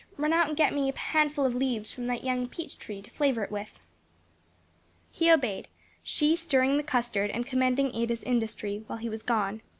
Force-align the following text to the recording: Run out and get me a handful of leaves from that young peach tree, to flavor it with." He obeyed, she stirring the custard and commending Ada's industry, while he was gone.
Run 0.17 0.33
out 0.33 0.47
and 0.47 0.57
get 0.57 0.73
me 0.73 0.89
a 0.89 0.97
handful 0.97 1.45
of 1.45 1.53
leaves 1.53 1.93
from 1.93 2.07
that 2.07 2.23
young 2.23 2.47
peach 2.47 2.79
tree, 2.79 3.03
to 3.03 3.11
flavor 3.11 3.43
it 3.43 3.51
with." 3.51 3.79
He 5.11 5.29
obeyed, 5.29 5.67
she 6.01 6.35
stirring 6.35 6.77
the 6.77 6.81
custard 6.81 7.29
and 7.29 7.45
commending 7.45 7.93
Ada's 7.93 8.23
industry, 8.23 8.83
while 8.87 8.97
he 8.97 9.09
was 9.09 9.21
gone. 9.21 9.61